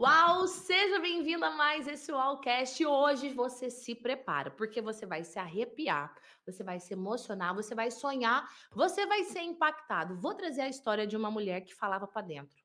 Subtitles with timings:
[0.00, 2.86] Uau, seja bem-vindo a mais esse Wallcast.
[2.86, 6.14] Hoje você se prepara, porque você vai se arrepiar,
[6.46, 10.16] você vai se emocionar, você vai sonhar, você vai ser impactado.
[10.16, 12.62] Vou trazer a história de uma mulher que falava para dentro,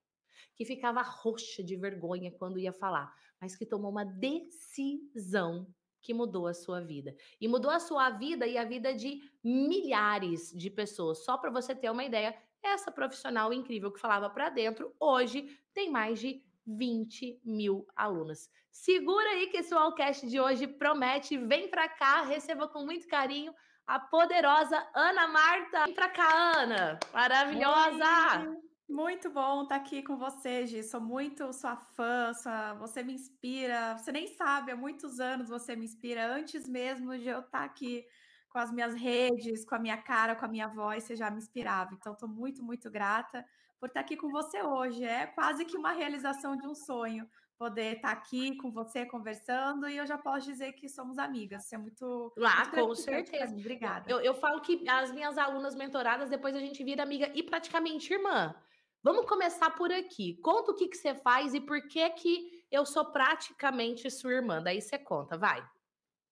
[0.56, 3.12] que ficava roxa de vergonha quando ia falar,
[3.42, 5.74] mas que tomou uma decisão
[6.04, 7.16] que mudou a sua vida.
[7.42, 11.26] E mudou a sua vida e a vida de milhares de pessoas.
[11.26, 15.90] Só para você ter uma ideia, essa profissional incrível que falava para dentro, hoje tem
[15.90, 18.50] mais de 20 mil alunos.
[18.72, 21.38] Segura aí que esse Wallcast de hoje promete.
[21.38, 23.54] Vem para cá, receba com muito carinho
[23.86, 25.86] a poderosa Ana Marta.
[25.86, 27.00] Vem para cá, Ana.
[27.14, 28.50] Maravilhosa!
[28.50, 28.74] Oi.
[28.90, 30.84] Muito bom estar aqui com você, Gi.
[30.84, 32.74] Sou muito sua fã, sua...
[32.76, 33.98] você me inspira.
[33.98, 36.28] Você nem sabe, há muitos anos você me inspira.
[36.28, 38.06] Antes mesmo de eu estar aqui
[38.50, 41.38] com as minhas redes, com a minha cara, com a minha voz, você já me
[41.38, 41.94] inspirava.
[41.94, 43.44] Então, estou muito, muito grata
[43.84, 45.04] por estar aqui com você hoje.
[45.04, 49.98] É quase que uma realização de um sonho poder estar aqui com você conversando e
[49.98, 51.66] eu já posso dizer que somos amigas.
[51.66, 52.34] Você é muito.
[52.42, 53.54] Ah, muito com certeza.
[53.54, 54.10] Obrigada.
[54.10, 58.14] Eu, eu falo que as minhas alunas mentoradas, depois a gente vira amiga e praticamente
[58.14, 58.56] irmã.
[59.04, 60.40] Vamos começar por aqui.
[60.42, 64.64] Conta o que, que você faz e por que que eu sou praticamente sua irmã.
[64.64, 65.62] Daí você conta, vai.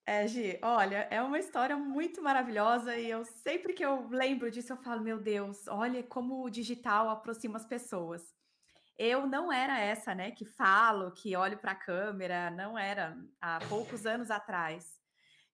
[0.06, 4.74] É, Gi, olha, é uma história muito maravilhosa e eu sempre que eu lembro disso
[4.74, 8.34] eu falo, meu Deus, olha como o digital aproxima as pessoas.
[8.98, 13.60] Eu não era essa, né, que falo, que olho para a câmera, não era há
[13.70, 15.00] poucos anos atrás.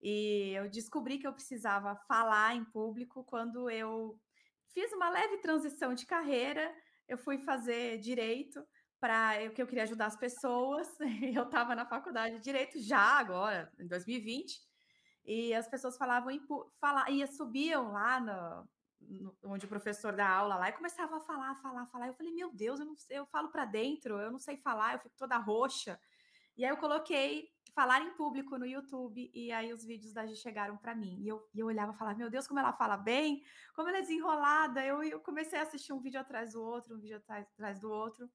[0.01, 4.19] E eu descobri que eu precisava falar em público quando eu
[4.73, 6.73] fiz uma leve transição de carreira,
[7.07, 8.65] eu fui fazer direito
[8.99, 10.87] para eu que eu queria ajudar as pessoas.
[11.35, 14.59] Eu estava na faculdade de direito já agora, em 2020,
[15.25, 16.31] e as pessoas falavam
[16.79, 18.67] falar, ia subiam lá no,
[19.01, 22.07] no, onde o professor dá aula lá e começava a falar, falar, falar.
[22.07, 24.99] Eu falei, meu Deus, eu não eu falo para dentro, eu não sei falar, eu
[24.99, 25.99] fico toda roxa.
[26.57, 30.35] E aí eu coloquei falar em público no YouTube e aí os vídeos da Gi
[30.35, 31.19] chegaram para mim.
[31.21, 33.43] E eu, e eu olhava e falava, meu Deus, como ela fala bem,
[33.75, 34.83] como ela é desenrolada.
[34.83, 37.91] Eu, eu comecei a assistir um vídeo atrás do outro, um vídeo atrás, atrás do
[37.91, 38.27] outro.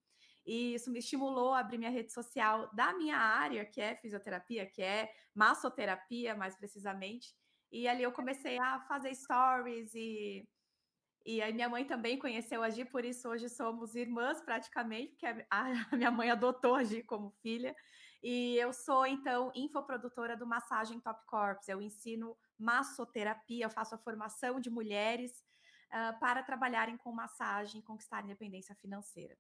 [0.45, 4.67] E isso me estimulou a abrir minha rede social da minha área, que é fisioterapia,
[4.67, 7.35] que é massoterapia, mais precisamente.
[7.71, 10.47] E ali eu comecei a fazer stories e
[11.25, 15.27] e aí minha mãe também conheceu a Gi, por isso hoje somos irmãs praticamente, porque
[15.51, 15.65] a
[15.97, 17.75] minha mãe adotou a Gi como filha.
[18.23, 21.69] E eu sou, então, infoprodutora do Massagem Top Corps.
[21.69, 25.33] Eu ensino massoterapia, eu faço a formação de mulheres
[25.93, 29.37] uh, para trabalharem com massagem e conquistar independência financeira.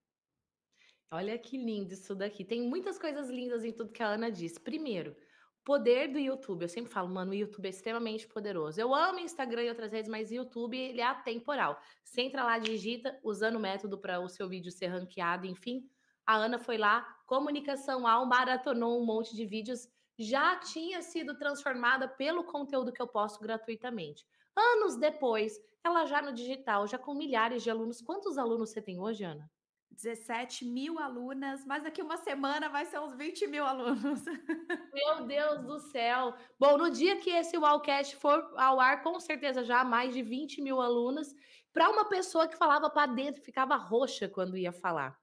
[1.15, 2.43] Olha que lindo isso daqui.
[2.43, 4.59] Tem muitas coisas lindas em tudo que a Ana disse.
[4.59, 5.15] Primeiro,
[5.63, 6.63] poder do YouTube.
[6.63, 8.81] Eu sempre falo, mano, o YouTube é extremamente poderoso.
[8.81, 11.79] Eu amo Instagram e outras redes, mas YouTube ele é atemporal.
[12.03, 15.87] Você entra lá, digita, usando o método para o seu vídeo ser ranqueado, enfim.
[16.25, 19.87] A Ana foi lá, comunicação ao, maratonou um monte de vídeos,
[20.19, 24.25] já tinha sido transformada pelo conteúdo que eu posto gratuitamente.
[24.57, 28.01] Anos depois, ela já no digital, já com milhares de alunos.
[28.01, 29.51] Quantos alunos você tem hoje, Ana?
[29.93, 34.25] 17 mil alunas, mas daqui uma semana vai ser uns 20 mil alunos.
[34.93, 36.35] Meu Deus do céu!
[36.59, 40.63] Bom, no dia que esse Wallcast for ao ar, com certeza já mais de 20
[40.63, 41.35] mil alunas,
[41.73, 45.19] para uma pessoa que falava para dentro, ficava roxa quando ia falar.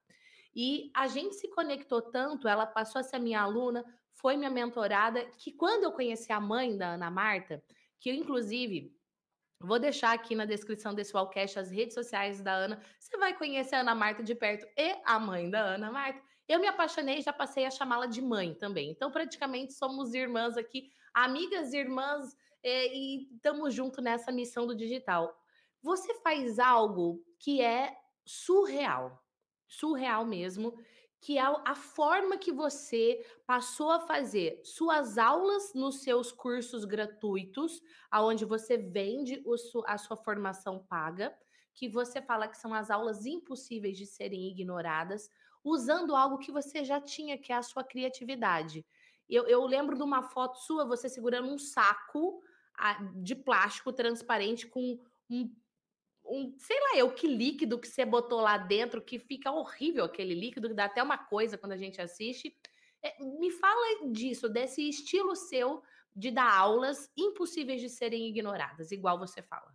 [0.54, 5.24] E a gente se conectou tanto, ela passou a ser minha aluna, foi minha mentorada,
[5.38, 7.62] que quando eu conheci a mãe da Ana Marta,
[8.00, 8.92] que eu, inclusive,
[9.62, 12.80] Vou deixar aqui na descrição desse Wallcast as redes sociais da Ana.
[12.98, 16.22] Você vai conhecer a Ana Marta de perto e a mãe da Ana Marta.
[16.48, 18.90] Eu me apaixonei e já passei a chamá-la de mãe também.
[18.90, 25.38] Então, praticamente somos irmãs aqui, amigas, irmãs, é, e estamos junto nessa missão do digital.
[25.82, 27.94] Você faz algo que é
[28.24, 29.22] surreal,
[29.68, 30.74] surreal mesmo,
[31.20, 37.82] que é a forma que você passou a fazer suas aulas nos seus cursos gratuitos,
[38.10, 39.42] aonde você vende
[39.86, 41.36] a sua formação paga,
[41.74, 45.28] que você fala que são as aulas impossíveis de serem ignoradas,
[45.62, 48.84] usando algo que você já tinha, que é a sua criatividade.
[49.28, 52.42] Eu, eu lembro de uma foto sua, você segurando um saco
[53.16, 55.54] de plástico transparente com um
[56.30, 60.34] um, sei lá, eu que líquido que você botou lá dentro, que fica horrível aquele
[60.34, 62.56] líquido, que dá até uma coisa quando a gente assiste.
[63.02, 65.82] É, me fala disso, desse estilo seu
[66.14, 69.74] de dar aulas impossíveis de serem ignoradas, igual você fala.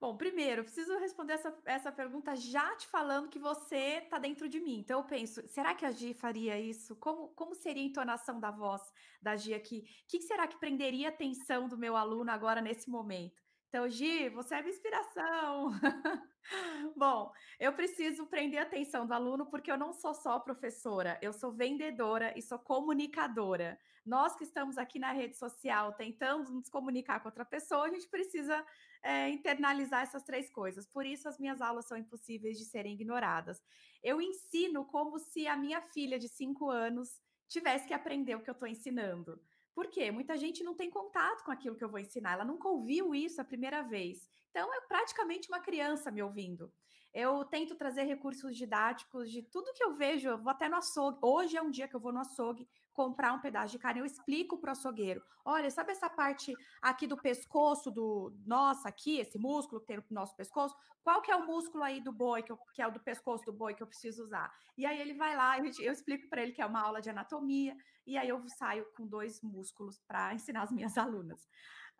[0.00, 4.60] Bom, primeiro, preciso responder essa, essa pergunta já te falando que você está dentro de
[4.60, 4.78] mim.
[4.78, 6.94] Então, eu penso, será que a Gi faria isso?
[6.96, 8.80] Como, como seria a entonação da voz
[9.20, 9.78] da Gi aqui?
[9.78, 13.47] O que será que prenderia a atenção do meu aluno agora nesse momento?
[13.68, 15.70] Então, Gi, você é minha inspiração.
[16.96, 17.30] Bom,
[17.60, 21.52] eu preciso prender a atenção do aluno porque eu não sou só professora, eu sou
[21.52, 23.78] vendedora e sou comunicadora.
[24.06, 28.08] Nós que estamos aqui na rede social tentando nos comunicar com outra pessoa, a gente
[28.08, 28.64] precisa
[29.02, 30.86] é, internalizar essas três coisas.
[30.86, 33.62] Por isso, as minhas aulas são impossíveis de serem ignoradas.
[34.02, 38.48] Eu ensino como se a minha filha de cinco anos tivesse que aprender o que
[38.48, 39.38] eu estou ensinando.
[39.78, 40.10] Por quê?
[40.10, 43.40] Muita gente não tem contato com aquilo que eu vou ensinar, ela nunca ouviu isso
[43.40, 44.28] a primeira vez.
[44.50, 46.72] Então, é praticamente uma criança me ouvindo.
[47.12, 50.28] Eu tento trazer recursos didáticos de tudo que eu vejo.
[50.28, 51.18] Eu vou até no açougue.
[51.22, 54.00] Hoje é um dia que eu vou no açougue comprar um pedaço de carne.
[54.00, 56.52] Eu explico para o açougueiro: olha, sabe essa parte
[56.82, 60.76] aqui do pescoço do nossa, aqui, esse músculo que tem no nosso pescoço?
[61.02, 63.44] Qual que é o músculo aí do boi, que, eu, que é o do pescoço
[63.44, 64.52] do boi que eu preciso usar?
[64.76, 67.76] E aí ele vai lá, eu explico para ele que é uma aula de anatomia,
[68.06, 71.48] e aí eu saio com dois músculos para ensinar as minhas alunas.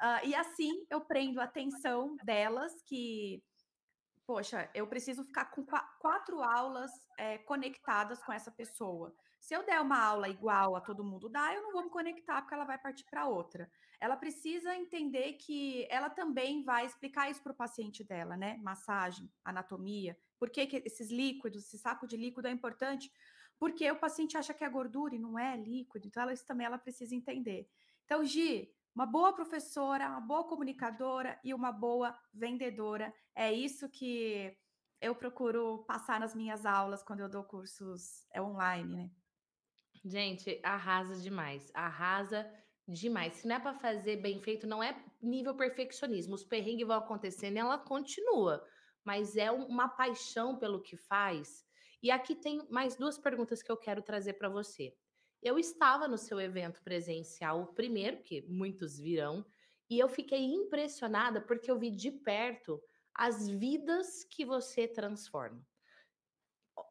[0.01, 3.43] Uh, e assim eu prendo a atenção delas que
[4.29, 5.65] poxa, eu preciso ficar com
[5.99, 9.15] quatro aulas é, conectadas com essa pessoa.
[9.41, 12.43] Se eu der uma aula igual a todo mundo dá, eu não vou me conectar
[12.43, 13.71] porque ela vai partir para outra.
[13.99, 18.59] Ela precisa entender que ela também vai explicar isso para o paciente dela, né?
[18.59, 23.11] Massagem, anatomia, por que, que esses líquidos, esse saco de líquido é importante?
[23.59, 26.67] Porque o paciente acha que é gordura e não é líquido, então ela, isso também
[26.67, 27.67] ela precisa entender.
[28.05, 33.15] Então, Gi, uma boa professora, uma boa comunicadora e uma boa vendedora.
[33.33, 34.53] É isso que
[35.01, 39.11] eu procuro passar nas minhas aulas quando eu dou cursos é, online, né?
[40.05, 41.71] Gente, arrasa demais.
[41.75, 42.45] Arrasa
[42.89, 43.35] demais.
[43.35, 46.35] Se não é para fazer bem feito, não é nível perfeccionismo.
[46.35, 48.61] Os perrengues vão acontecendo e ela continua.
[49.05, 51.65] Mas é uma paixão pelo que faz.
[52.03, 54.93] E aqui tem mais duas perguntas que eu quero trazer para você.
[55.43, 59.45] Eu estava no seu evento presencial, o primeiro, que muitos virão,
[59.89, 62.83] e eu fiquei impressionada porque eu vi de perto
[63.15, 65.67] as vidas que você transforma.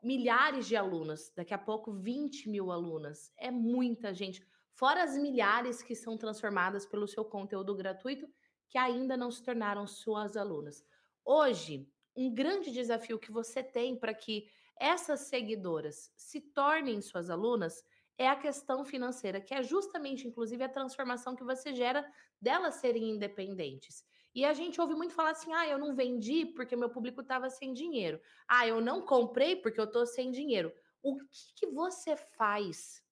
[0.04, 4.46] Milhares de alunos, daqui a pouco 20 mil alunas, é muita gente.
[4.74, 8.28] Fora as milhares que são transformadas pelo seu conteúdo gratuito,
[8.70, 10.86] que ainda não se tornaram suas alunas.
[11.24, 14.50] Hoje, um grande desafio que você tem para que
[14.80, 17.84] essas seguidoras se tornem suas alunas
[18.18, 22.06] é a questão financeira, que é justamente, inclusive, a transformação que você gera
[22.42, 24.04] delas serem independentes.
[24.34, 27.50] E a gente ouve muito falar assim: ah, eu não vendi porque meu público estava
[27.50, 28.20] sem dinheiro.
[28.48, 30.74] Ah, eu não comprei porque eu estou sem dinheiro.
[31.02, 33.04] O que, que você faz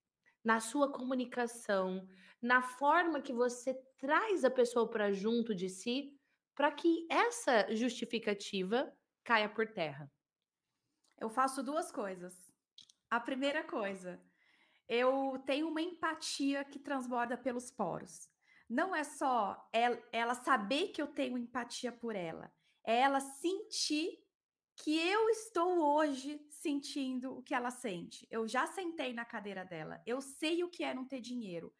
[0.43, 2.07] na sua comunicação,
[2.41, 6.15] na forma que você traz a pessoa para junto de si,
[6.53, 8.91] para que essa justificativa
[9.23, 10.11] caia por terra?
[11.19, 12.53] Eu faço duas coisas.
[13.09, 14.21] A primeira coisa,
[14.87, 18.29] eu tenho uma empatia que transborda pelos poros.
[18.69, 19.69] Não é só
[20.11, 22.51] ela saber que eu tenho empatia por ela,
[22.83, 24.19] é ela sentir
[24.77, 28.27] que eu estou hoje sentindo o que ela sente.
[28.29, 31.73] Eu já sentei na cadeira dela, eu sei o que é não ter dinheiro.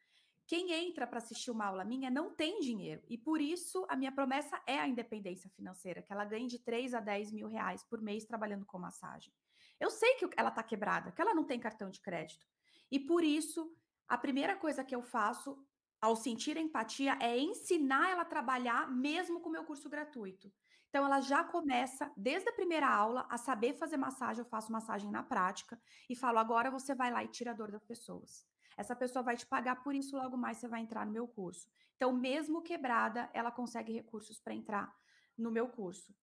[0.47, 3.03] Quem entra para assistir uma aula minha não tem dinheiro.
[3.09, 6.93] E por isso a minha promessa é a independência financeira, que ela ganhe de 3
[6.93, 9.33] a 10 mil reais por mês trabalhando com massagem.
[9.79, 12.45] Eu sei que ela está quebrada, que ela não tem cartão de crédito.
[12.91, 13.75] E por isso,
[14.07, 15.57] a primeira coisa que eu faço
[16.01, 20.51] ao sentir empatia é ensinar ela a trabalhar mesmo com o meu curso gratuito.
[20.89, 25.11] Então ela já começa desde a primeira aula a saber fazer massagem, eu faço massagem
[25.11, 25.79] na prática
[26.09, 28.45] e falo agora você vai lá e tira a dor das pessoas.
[28.77, 31.67] Essa pessoa vai te pagar por isso logo mais você vai entrar no meu curso.
[31.95, 34.95] Então mesmo quebrada, ela consegue recursos para entrar
[35.38, 36.15] no meu curso.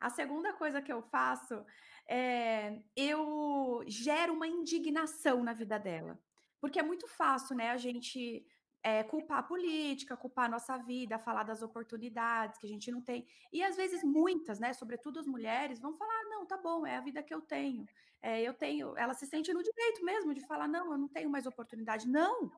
[0.00, 1.64] A segunda coisa que eu faço
[2.08, 6.18] é eu gero uma indignação na vida dela.
[6.60, 8.44] Porque é muito fácil, né, a gente
[8.82, 13.00] é, culpar a política, culpar a nossa vida, falar das oportunidades que a gente não
[13.00, 13.26] tem.
[13.52, 17.00] E às vezes muitas, né, sobretudo as mulheres, vão falar: não, tá bom, é a
[17.00, 17.86] vida que eu tenho.
[18.22, 18.96] É, eu tenho.
[18.96, 22.08] Ela se sente no direito mesmo de falar: não, eu não tenho mais oportunidade.
[22.08, 22.50] Não!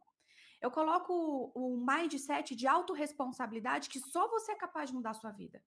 [0.61, 5.30] Eu coloco o mindset de autorresponsabilidade que só você é capaz de mudar a sua
[5.30, 5.62] vida.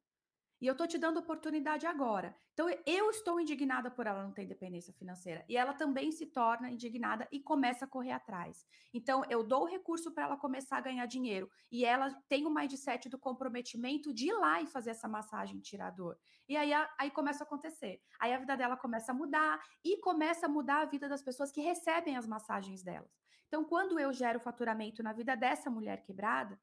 [0.63, 2.33] E eu tô te dando oportunidade agora.
[2.53, 5.43] Então eu estou indignada por ela não ter independência financeira.
[5.49, 8.65] E ela também se torna indignada e começa a correr atrás.
[8.93, 11.49] Então eu dou o recurso para ela começar a ganhar dinheiro.
[11.69, 16.15] E ela tem o mindset do comprometimento de ir lá e fazer essa massagem tirador.
[16.47, 18.01] E aí, aí começa a acontecer.
[18.17, 21.51] Aí a vida dela começa a mudar e começa a mudar a vida das pessoas
[21.51, 23.11] que recebem as massagens delas.
[23.53, 26.57] Então, quando eu gero faturamento na vida dessa mulher quebrada,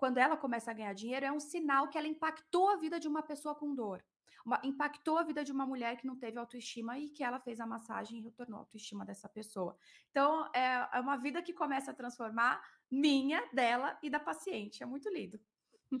[0.00, 3.06] quando ela começa a ganhar dinheiro, é um sinal que ela impactou a vida de
[3.06, 4.02] uma pessoa com dor.
[4.46, 7.60] Uma, impactou a vida de uma mulher que não teve autoestima e que ela fez
[7.60, 9.76] a massagem e retornou a autoestima dessa pessoa.
[10.10, 14.82] Então, é, é uma vida que começa a transformar minha, dela e da paciente.
[14.82, 15.38] É muito lindo.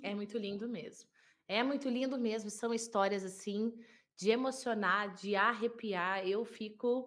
[0.02, 1.06] É muito lindo mesmo.
[1.46, 3.70] É muito lindo mesmo, são histórias assim
[4.16, 6.26] de emocionar, de arrepiar.
[6.26, 7.06] Eu fico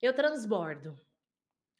[0.00, 0.98] eu transbordo.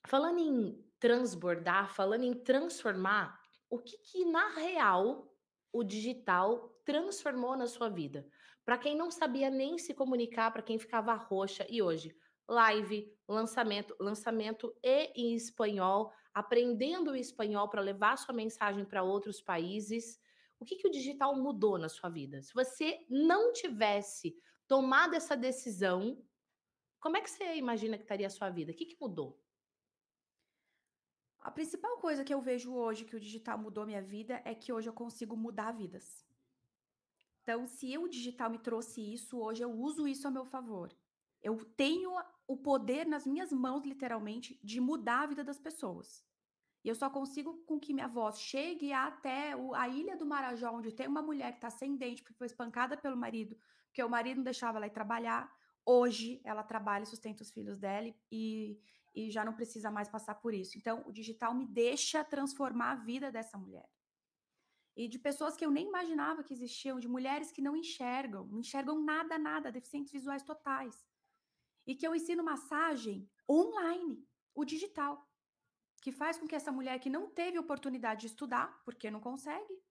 [0.07, 3.41] Falando em transbordar, falando em transformar,
[3.75, 5.29] o que que na real
[5.73, 8.27] o digital transformou na sua vida?
[8.65, 12.17] Para quem não sabia nem se comunicar, para quem ficava roxa e hoje
[12.49, 19.41] live, lançamento, lançamento e em espanhol, aprendendo o espanhol para levar sua mensagem para outros
[19.41, 20.21] países.
[20.59, 22.43] O que, que o digital mudou na sua vida?
[22.43, 24.37] Se você não tivesse
[24.69, 26.23] tomado essa decisão,
[27.01, 28.73] como é que você imagina que estaria a sua vida?
[28.73, 29.43] O que, que mudou?
[31.45, 34.73] A principal coisa que eu vejo hoje que o digital mudou minha vida é que
[34.73, 36.25] hoje eu consigo mudar vidas.
[37.43, 40.91] Então, se o digital me trouxe isso, hoje eu uso isso a meu favor.
[41.43, 42.11] Eu tenho
[42.49, 46.25] o poder nas minhas mãos, literalmente, de mudar a vida das pessoas.
[46.83, 50.73] E eu só consigo com que minha voz chegue até o, a ilha do Marajó,
[50.73, 53.55] onde tem uma mulher que está sem dente, porque foi espancada pelo marido,
[53.89, 55.55] porque o marido não deixava ela ir trabalhar.
[55.85, 58.81] Hoje ela trabalha e sustenta os filhos dela e,
[59.15, 60.77] e já não precisa mais passar por isso.
[60.77, 63.89] Então, o digital me deixa transformar a vida dessa mulher
[64.97, 68.61] e de pessoas que eu nem imaginava que existiam, de mulheres que não enxergam, não
[68.61, 71.05] enxergam nada, nada, deficientes visuais totais.
[71.87, 75.29] E que eu ensino massagem online, o digital,
[76.01, 79.83] que faz com que essa mulher que não teve oportunidade de estudar, porque não consegue,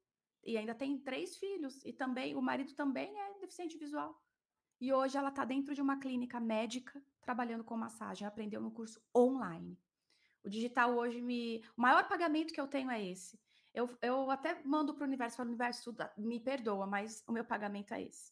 [0.44, 4.22] e ainda tem três filhos, e também o marido também é deficiente visual.
[4.84, 9.02] E hoje ela está dentro de uma clínica médica trabalhando com massagem, aprendeu no curso
[9.16, 9.80] online.
[10.44, 11.63] O digital hoje me.
[11.78, 13.40] O maior pagamento que eu tenho é esse
[13.74, 17.44] eu, eu até mando para o universo, para o universo me perdoa, mas o meu
[17.44, 18.32] pagamento é esse.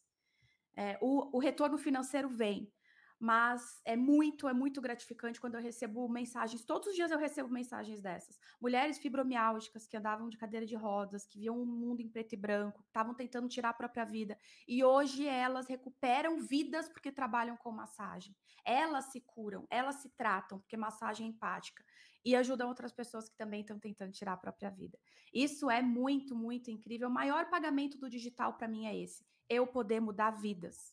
[0.74, 2.72] É, o, o retorno financeiro vem,
[3.22, 6.64] mas é muito, é muito gratificante quando eu recebo mensagens.
[6.64, 8.36] Todos os dias eu recebo mensagens dessas.
[8.60, 12.36] Mulheres fibromiálgicas que andavam de cadeira de rodas, que viam um mundo em preto e
[12.36, 14.36] branco, estavam tentando tirar a própria vida.
[14.66, 18.34] E hoje elas recuperam vidas porque trabalham com massagem.
[18.64, 21.84] Elas se curam, elas se tratam, porque massagem é empática
[22.24, 24.98] e ajudam outras pessoas que também estão tentando tirar a própria vida.
[25.32, 27.08] Isso é muito, muito incrível.
[27.08, 30.92] O maior pagamento do digital para mim é esse: eu poder mudar vidas.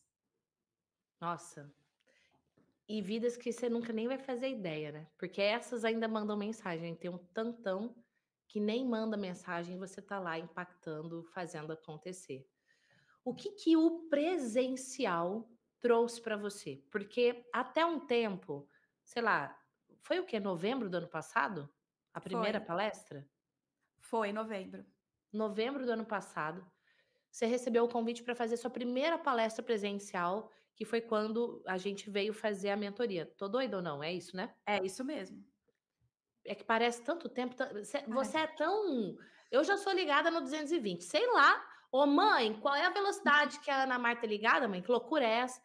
[1.20, 1.79] Nossa.
[2.92, 5.06] E vidas que você nunca nem vai fazer ideia, né?
[5.16, 6.96] Porque essas ainda mandam mensagem.
[6.96, 7.94] Tem um tantão
[8.48, 12.44] que nem manda mensagem e você tá lá impactando, fazendo acontecer.
[13.24, 16.82] O que que o presencial trouxe para você?
[16.90, 18.68] Porque até um tempo,
[19.04, 19.56] sei lá,
[20.00, 20.40] foi o quê?
[20.40, 21.72] Novembro do ano passado?
[22.12, 22.66] A primeira Foi.
[22.66, 23.24] palestra?
[24.00, 24.84] Foi, novembro.
[25.32, 26.68] Novembro do ano passado.
[27.30, 32.08] Você recebeu o convite para fazer sua primeira palestra presencial, que foi quando a gente
[32.08, 33.30] veio fazer a mentoria.
[33.36, 34.02] Tô doida ou não?
[34.02, 34.50] É isso, né?
[34.64, 35.44] É isso mesmo.
[36.42, 37.54] É que parece tanto tempo.
[38.08, 39.14] Você, é tão.
[39.50, 41.04] Eu já sou ligada no 220.
[41.04, 41.62] Sei lá.
[41.92, 44.80] Ô, mãe, qual é a velocidade que a Ana Marta é ligada, mãe?
[44.80, 45.60] Que loucura é essa?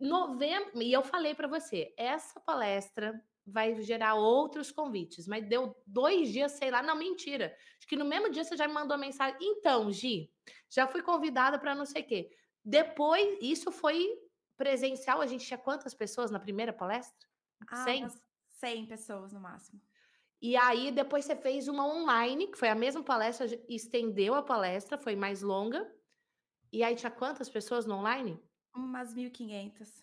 [0.00, 0.82] Novembro.
[0.82, 3.14] E eu falei para você, essa palestra
[3.46, 5.28] vai gerar outros convites.
[5.28, 7.56] Mas deu dois dias, sei lá, não, mentira.
[7.78, 9.38] Acho que no mesmo dia você já me mandou mensagem.
[9.40, 10.32] Então, Gi,
[10.68, 12.36] já fui convidada para não sei o quê.
[12.64, 14.26] Depois, isso foi
[14.58, 15.20] presencial.
[15.22, 17.26] A gente tinha quantas pessoas na primeira palestra?
[17.70, 18.08] Ah, 100?
[18.48, 19.80] 100 pessoas no máximo.
[20.40, 24.98] E aí, depois você fez uma online, que foi a mesma palestra, estendeu a palestra,
[24.98, 25.90] foi mais longa.
[26.72, 28.40] E aí tinha quantas pessoas no online?
[28.74, 30.02] Umas 1.500.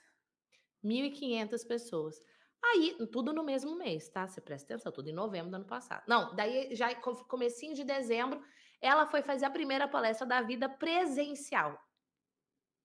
[0.84, 2.22] 1.500 pessoas.
[2.64, 4.28] Aí, tudo no mesmo mês, tá?
[4.28, 6.04] Você presta atenção, tudo em novembro do ano passado.
[6.08, 8.42] Não, daí já comecinho de dezembro,
[8.82, 11.80] ela foi fazer a primeira palestra da vida presencial.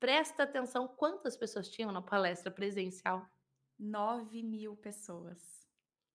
[0.01, 3.25] Presta atenção quantas pessoas tinham na palestra presencial.
[3.79, 5.61] 9 mil pessoas.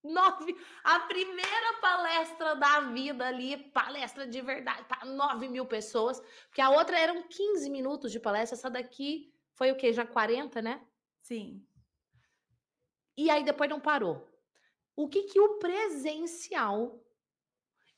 [0.02, 6.60] Nove, a primeira palestra da vida ali, palestra de verdade, para 9 mil pessoas, porque
[6.60, 9.92] a outra eram 15 minutos de palestra, essa daqui foi o quê?
[9.92, 10.86] Já 40, né?
[11.22, 11.66] Sim.
[13.16, 14.28] E aí depois não parou.
[14.94, 17.02] O que que o presencial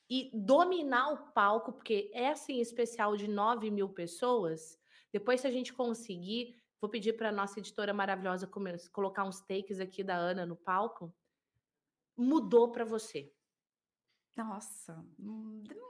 [0.09, 4.78] e dominar o palco, porque essa em especial de 9 mil pessoas,
[5.13, 8.51] depois se a gente conseguir, vou pedir para nossa editora maravilhosa
[8.93, 11.15] colocar uns takes aqui da Ana no palco,
[12.17, 13.33] mudou para você?
[14.37, 15.05] Nossa,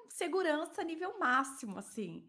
[0.09, 2.29] segurança nível máximo, assim.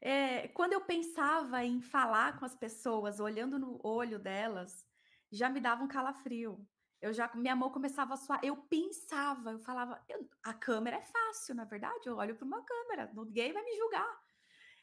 [0.00, 4.86] É, quando eu pensava em falar com as pessoas, olhando no olho delas,
[5.30, 6.66] já me dava um calafrio.
[7.00, 8.40] Eu já, minha mão começava a suar.
[8.42, 12.06] Eu pensava, eu falava, eu, a câmera é fácil, na verdade.
[12.06, 14.20] Eu olho para uma câmera, ninguém vai me julgar.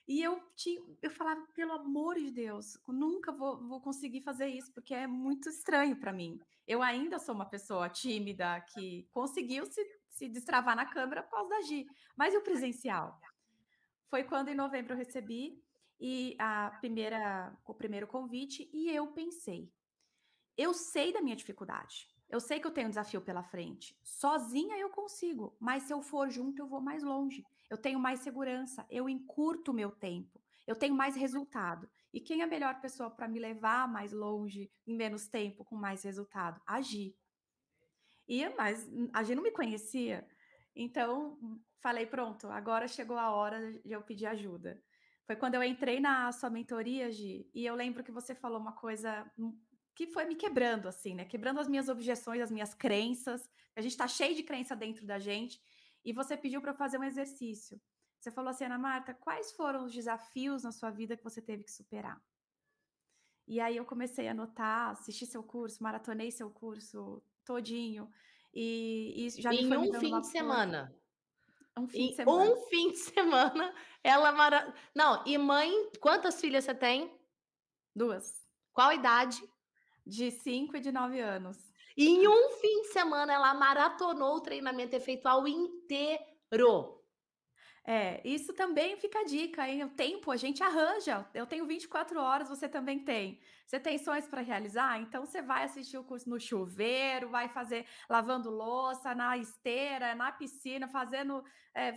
[0.07, 4.71] E eu tinha, eu falava, pelo amor de Deus, nunca vou, vou conseguir fazer isso,
[4.73, 6.39] porque é muito estranho para mim.
[6.65, 11.49] Eu ainda sou uma pessoa tímida que conseguiu se, se destravar na câmera por causa
[11.49, 11.85] da Gi.
[12.15, 13.19] Mas e o presencial?
[14.09, 15.61] foi quando em novembro eu recebi
[15.99, 19.71] e a primeira, o primeiro convite e eu pensei,
[20.57, 22.07] eu sei da minha dificuldade.
[22.29, 23.97] Eu sei que eu tenho um desafio pela frente.
[24.03, 27.41] Sozinha eu consigo, mas se eu for junto eu vou mais longe.
[27.69, 31.89] Eu tenho mais segurança, eu encurto o meu tempo, eu tenho mais resultado.
[32.13, 35.75] E quem é a melhor pessoa para me levar mais longe em menos tempo, com
[35.75, 36.61] mais resultado?
[36.65, 37.15] Agir.
[38.27, 40.27] E mas a Gi não me conhecia.
[40.75, 41.37] Então,
[41.81, 44.81] falei, pronto, agora chegou a hora de eu pedir ajuda.
[45.25, 48.73] Foi quando eu entrei na sua mentoria, Gi, e eu lembro que você falou uma
[48.73, 49.29] coisa
[49.95, 51.25] que foi me quebrando, assim, né?
[51.25, 53.49] Quebrando as minhas objeções, as minhas crenças.
[53.75, 55.59] A gente tá cheio de crença dentro da gente.
[56.07, 57.77] E você pediu para fazer um exercício.
[58.17, 61.65] Você falou assim, Ana Marta, quais foram os desafios na sua vida que você teve
[61.65, 62.17] que superar?
[63.45, 68.09] E aí eu comecei a anotar, assisti seu curso, maratonei seu curso todinho.
[68.53, 70.95] E, e já em me um fim de semana.
[71.77, 72.51] Um fim em de semana.
[72.51, 74.73] Um fim de semana, ela mara...
[74.95, 77.13] Não, e mãe, quantas filhas você tem?
[77.93, 78.47] Duas.
[78.71, 79.43] Qual idade?
[80.05, 81.57] De 5 e de 9 anos.
[81.97, 86.95] E em um fim de semana, ela maratonou o treinamento efeitual inteiro.
[87.83, 89.83] É, isso também fica a dica, hein?
[89.85, 91.25] O tempo a gente arranja.
[91.33, 93.39] Eu tenho 24 horas, você também tem.
[93.65, 94.99] Você tem sonhos para realizar?
[94.99, 100.33] Então você vai assistir o curso no chuveiro, vai fazer lavando louça, na esteira, na
[100.33, 101.41] piscina, fazendo
[101.73, 101.93] é,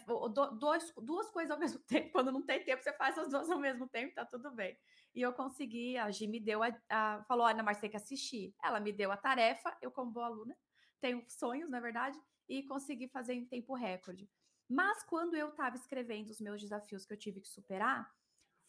[0.59, 2.13] dois, duas coisas ao mesmo tempo.
[2.13, 4.79] Quando não tem tempo, você faz as duas ao mesmo tempo, tá tudo bem.
[5.15, 8.55] E eu consegui, a Gi me deu a, a falou, Ana, mas tem que assistir.
[8.63, 10.57] Ela me deu a tarefa, eu como boa aluna,
[11.01, 14.29] tenho sonhos, na verdade, e consegui fazer em tempo recorde.
[14.69, 18.09] Mas quando eu estava escrevendo os meus desafios que eu tive que superar,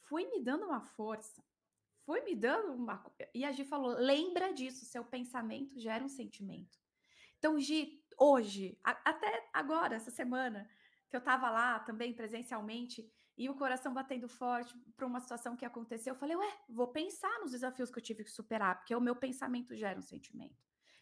[0.02, 1.44] foi me dando uma força,
[2.06, 3.04] foi me dando uma.
[3.34, 6.80] E a Gi falou: lembra disso, seu pensamento gera um sentimento.
[7.38, 10.68] Então, Gi, hoje, a, até agora, essa semana,
[11.10, 15.66] que eu estava lá também presencialmente, e o coração batendo forte para uma situação que
[15.66, 19.02] aconteceu, eu falei, ué, vou pensar nos desafios que eu tive que superar, porque o
[19.02, 20.58] meu pensamento gera um sentimento.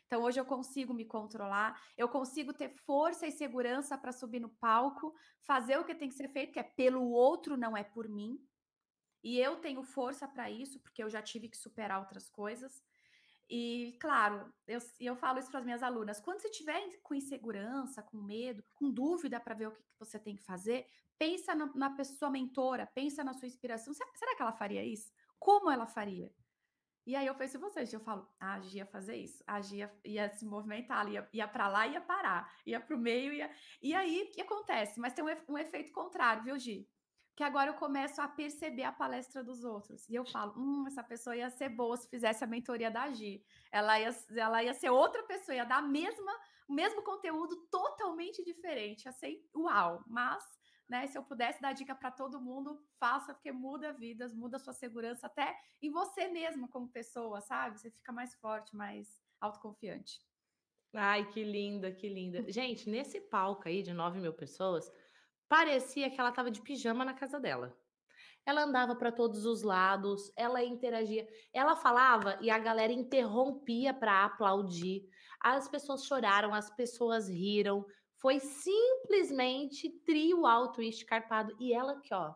[0.06, 4.50] Então hoje eu consigo me controlar, eu consigo ter força e segurança para subir no
[4.50, 8.10] palco, fazer o que tem que ser feito, que é pelo outro, não é por
[8.10, 8.40] mim.
[9.24, 12.82] E eu tenho força para isso, porque eu já tive que superar outras coisas.
[13.50, 18.04] E, claro, eu, eu falo isso para as minhas alunas: quando você estiver com insegurança,
[18.04, 20.86] com medo, com dúvida para ver o que, que, você tem que fazer,
[21.18, 23.94] pensa na, na pessoa mentora, pensa na sua inspiração.
[23.94, 25.12] Será que ela faria isso?
[25.40, 26.32] Como ela faria?
[27.08, 29.60] E aí eu penso em vocês, eu falo, ah, a Gia ia fazer isso, a
[29.62, 33.50] Gia ia, se movimentar, ia, ia para lá, ia parar, ia para o meio, ia...
[33.82, 35.00] e aí o que acontece?
[35.00, 36.88] Mas tem um, um efeito contrário, viu, Gi?
[37.40, 40.06] Que agora eu começo a perceber a palestra dos outros.
[40.10, 43.42] E eu falo, hum, essa pessoa ia ser boa se fizesse a mentoria da Gi.
[43.72, 48.44] Ela ia, ela ia ser outra pessoa, ia dar a mesma, o mesmo conteúdo totalmente
[48.44, 49.06] diferente.
[49.06, 50.44] Ia ser uau, mas
[50.90, 51.08] né?
[51.08, 55.28] Se eu pudesse dar dica para todo mundo, faça, porque muda vidas, muda sua segurança
[55.28, 57.80] até em você mesma como pessoa, sabe?
[57.80, 59.08] Você fica mais forte, mais
[59.40, 60.20] autoconfiante.
[60.94, 62.44] Ai, que linda, que linda.
[62.52, 64.92] Gente, nesse palco aí de 9 mil pessoas,
[65.50, 67.76] parecia que ela estava de pijama na casa dela.
[68.46, 74.24] Ela andava para todos os lados, ela interagia, ela falava e a galera interrompia para
[74.26, 75.10] aplaudir.
[75.42, 77.86] As pessoas choraram, as pessoas riram,
[78.18, 81.56] foi simplesmente trio alto e escarpado.
[81.60, 82.34] E ela aqui, ó,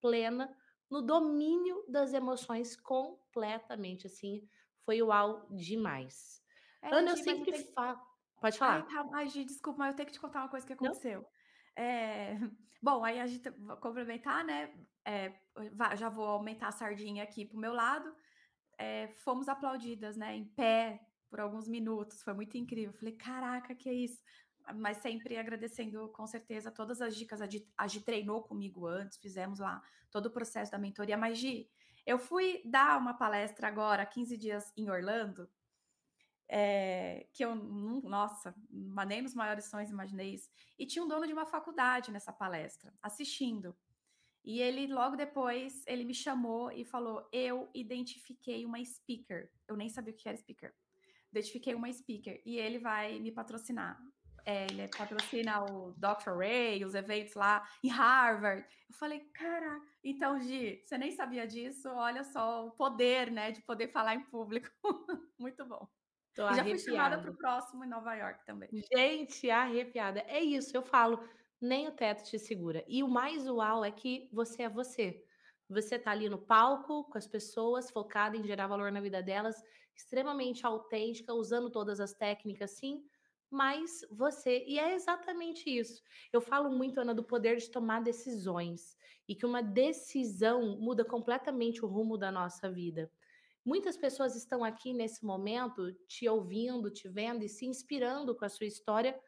[0.00, 0.54] plena,
[0.90, 4.48] no domínio das emoções completamente, assim.
[4.84, 6.42] Foi uau demais.
[6.82, 8.00] É, Ana, eu sempre falo.
[8.40, 8.86] Pode falar.
[8.86, 11.26] Ai, tá, ai, Gi, desculpa, mas eu tenho que te contar uma coisa que aconteceu.
[11.76, 12.38] É...
[12.82, 14.74] Bom, aí a gente vai complementar, né?
[15.04, 15.32] É,
[15.96, 18.14] já vou aumentar a sardinha aqui pro meu lado.
[18.76, 20.36] É, fomos aplaudidas, né?
[20.36, 22.22] Em pé por alguns minutos.
[22.22, 22.92] Foi muito incrível.
[22.92, 24.22] Falei, caraca, que é isso?
[24.72, 27.42] mas sempre agradecendo com certeza todas as dicas.
[27.42, 31.16] A Gi, a Gi treinou comigo antes, fizemos lá todo o processo da mentoria.
[31.16, 31.68] Mas, Gi,
[32.06, 35.48] eu fui dar uma palestra agora, 15 dias em Orlando,
[36.48, 38.54] é, que eu, nossa,
[39.06, 40.50] nem nos maiores sonhos imaginei isso.
[40.78, 43.76] E tinha um dono de uma faculdade nessa palestra, assistindo.
[44.44, 49.50] E ele, logo depois, ele me chamou e falou: Eu identifiquei uma speaker.
[49.66, 50.74] Eu nem sabia o que era speaker.
[51.32, 53.98] Identifiquei uma speaker e ele vai me patrocinar.
[54.46, 56.36] É, ele patrocina o Dr.
[56.36, 58.62] Ray, os eventos lá em Harvard.
[58.88, 61.88] Eu falei, cara, então, Gi, você nem sabia disso?
[61.88, 64.68] Olha só o poder, né, de poder falar em público.
[65.38, 65.88] Muito bom.
[66.34, 68.70] Tô já fui chamada para o próximo em Nova York também.
[68.92, 70.20] Gente, arrepiada.
[70.26, 71.24] É isso, eu falo,
[71.60, 72.84] nem o teto te segura.
[72.88, 75.24] E o mais uau é que você é você.
[75.68, 79.62] Você tá ali no palco com as pessoas, focada em gerar valor na vida delas,
[79.94, 83.04] extremamente autêntica, usando todas as técnicas, sim,
[83.50, 84.64] mais você.
[84.66, 86.02] E é exatamente isso.
[86.32, 88.96] Eu falo muito, Ana, do poder de tomar decisões
[89.28, 93.10] e que uma decisão muda completamente o rumo da nossa vida.
[93.64, 98.48] Muitas pessoas estão aqui nesse momento te ouvindo, te vendo e se inspirando com a
[98.48, 99.18] sua história,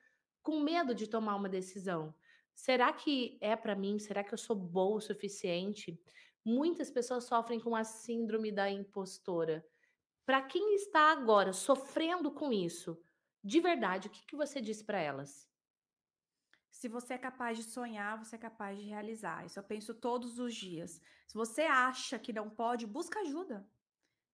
[0.43, 2.15] com medo de tomar uma decisão.
[2.55, 3.99] Será que é para mim?
[3.99, 5.99] Será que eu sou boa o suficiente?
[6.45, 9.67] Muitas pessoas sofrem com a síndrome da impostora.
[10.25, 13.01] Para quem está agora sofrendo com isso,
[13.43, 15.49] de verdade, o que, que você diz para elas?
[16.71, 19.47] Se você é capaz de sonhar, você é capaz de realizar.
[19.47, 21.01] Isso eu penso todos os dias.
[21.27, 23.67] Se você acha que não pode, busca ajuda.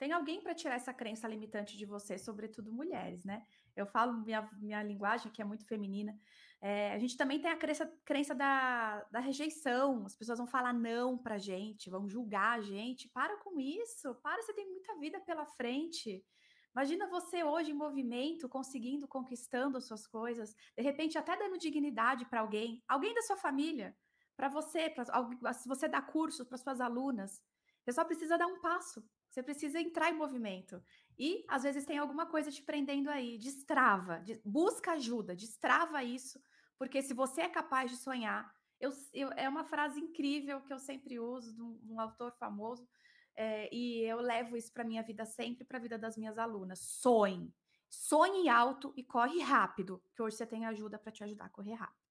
[0.02, 3.46] Tem alguém para tirar essa crença limitante de você, sobretudo mulheres, né?
[3.76, 6.18] Eu falo minha, minha linguagem, que é muito feminina.
[6.60, 10.04] É, a gente também tem a crença, crença da, da rejeição.
[10.04, 13.08] As pessoas vão falar não pra gente, vão julgar a gente.
[13.10, 16.26] Para com isso, para, você tem muita vida pela frente.
[16.74, 22.24] Imagina você hoje em movimento, conseguindo, conquistando as suas coisas, de repente até dando dignidade
[22.24, 23.96] para alguém, alguém da sua família,
[24.36, 27.40] para você, para se você dá cursos para suas alunas.
[27.84, 29.00] Você só precisa dar um passo.
[29.32, 30.82] Você precisa entrar em movimento.
[31.18, 36.38] E às vezes tem alguma coisa te prendendo aí, destrava, de, busca ajuda, destrava isso,
[36.78, 40.78] porque se você é capaz de sonhar, eu, eu, é uma frase incrível que eu
[40.78, 42.86] sempre uso de um, um autor famoso,
[43.34, 46.80] é, e eu levo isso para minha vida sempre, para a vida das minhas alunas.
[46.80, 47.54] Sonhe.
[47.88, 51.74] Sonhe alto e corre rápido, que hoje você tem ajuda para te ajudar a correr
[51.74, 52.02] rápido.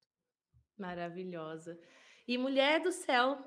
[0.76, 1.78] Maravilhosa.
[2.26, 3.38] E mulher do céu,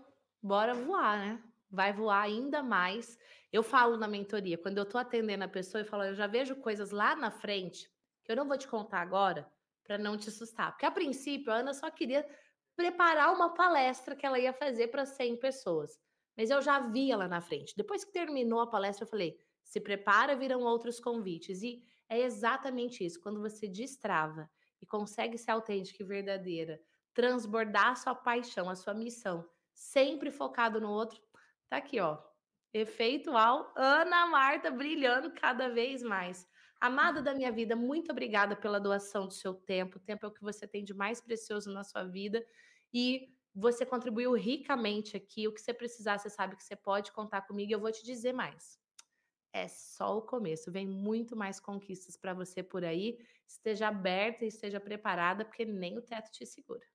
[0.41, 1.43] bora voar, né?
[1.69, 3.17] Vai voar ainda mais.
[3.55, 6.57] Eu falo na mentoria, quando eu estou atendendo a pessoa, eu falo, eu já vejo
[6.57, 7.89] coisas lá na frente
[8.21, 9.49] que eu não vou te contar agora
[9.81, 10.71] para não te assustar.
[10.71, 12.27] Porque a princípio a Ana só queria
[12.75, 15.97] preparar uma palestra que ela ia fazer para 100 pessoas.
[16.35, 17.73] Mas eu já vi ela na frente.
[17.77, 21.63] Depois que terminou a palestra, eu falei: se prepara, virão outros convites.
[21.63, 23.21] E é exatamente isso.
[23.21, 26.81] Quando você destrava e consegue ser autêntica e verdadeira,
[27.13, 31.21] transbordar a sua paixão, a sua missão, sempre focado no outro,
[31.69, 32.21] tá aqui, ó.
[32.77, 36.45] Efeitual, Ana Marta brilhando cada vez mais.
[36.77, 39.95] Amada da minha vida, muito obrigada pela doação do seu tempo.
[39.95, 42.45] O tempo é o que você tem de mais precioso na sua vida.
[42.93, 45.47] E você contribuiu ricamente aqui.
[45.47, 47.71] O que você precisar, você sabe que você pode contar comigo.
[47.71, 48.77] Eu vou te dizer mais.
[49.53, 50.69] É só o começo.
[50.69, 53.17] Vem muito mais conquistas para você por aí.
[53.47, 56.85] Esteja aberta e esteja preparada, porque nem o teto te segura.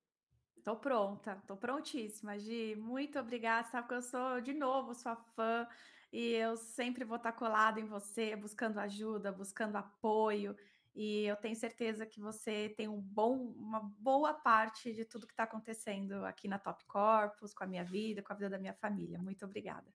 [0.65, 2.77] Tô pronta, tô prontíssima, Gi.
[2.77, 5.67] Muito obrigada, sabe que eu sou de novo sua fã
[6.13, 10.55] e eu sempre vou estar colado em você, buscando ajuda, buscando apoio.
[10.95, 15.33] E eu tenho certeza que você tem um bom, uma boa parte de tudo que
[15.33, 18.75] está acontecendo aqui na Top Corpus, com a minha vida, com a vida da minha
[18.75, 19.19] família.
[19.19, 19.87] Muito obrigada.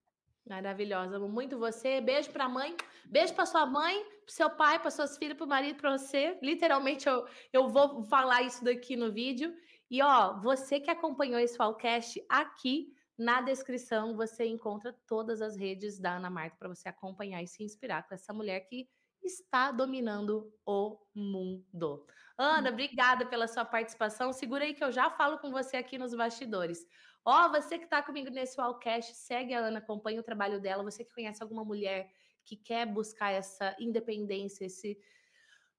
[0.47, 1.99] Maravilhosa, amo muito você.
[1.99, 2.75] Beijo para a mãe,
[3.05, 6.37] beijo para sua mãe, para seu pai, para suas filhas, para o marido, para você.
[6.41, 9.53] Literalmente eu, eu vou falar isso daqui no vídeo.
[9.89, 15.99] E ó, você que acompanhou esse Falcast aqui na descrição, você encontra todas as redes
[15.99, 18.89] da Ana Marta para você acompanhar e se inspirar com essa mulher que
[19.23, 22.05] está dominando o mundo.
[22.37, 24.33] Ana, obrigada pela sua participação.
[24.33, 26.85] Segura aí que eu já falo com você aqui nos bastidores.
[27.23, 30.83] Ó, você que está comigo nesse Wallcast, segue a Ana, acompanha o trabalho dela.
[30.83, 32.11] Você que conhece alguma mulher
[32.43, 34.99] que quer buscar essa independência, esse,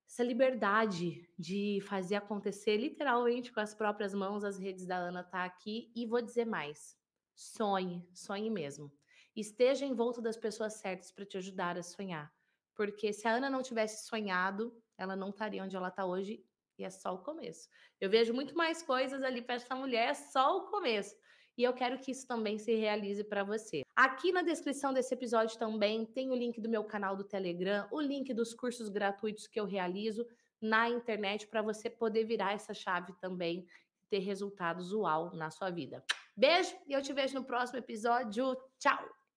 [0.07, 5.43] essa liberdade de fazer acontecer literalmente com as próprias mãos, as redes da Ana tá
[5.43, 5.91] aqui.
[5.93, 6.97] E vou dizer mais:
[7.35, 8.91] sonhe, sonhe mesmo.
[9.35, 12.33] Esteja em volta das pessoas certas para te ajudar a sonhar.
[12.73, 16.43] Porque se a Ana não tivesse sonhado, ela não estaria onde ela está hoje
[16.77, 17.67] e é só o começo.
[17.99, 21.15] Eu vejo muito mais coisas ali para essa mulher, é só o começo.
[21.57, 23.81] E eu quero que isso também se realize para você.
[23.95, 27.99] Aqui na descrição desse episódio também tem o link do meu canal do Telegram, o
[27.99, 30.25] link dos cursos gratuitos que eu realizo
[30.61, 33.65] na internet para você poder virar essa chave também
[33.99, 36.03] e ter resultados uau na sua vida.
[36.35, 38.55] Beijo e eu te vejo no próximo episódio.
[38.77, 39.17] Tchau!